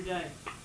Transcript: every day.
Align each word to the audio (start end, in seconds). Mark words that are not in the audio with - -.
every 0.00 0.12
day. 0.12 0.59